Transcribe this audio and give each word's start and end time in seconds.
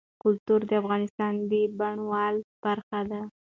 کلتور 0.23 0.59
د 0.69 0.71
افغانستان 0.81 1.33
د 1.49 1.51
بڼوالۍ 1.77 2.39
برخه 2.63 2.99
ده. 3.11 3.21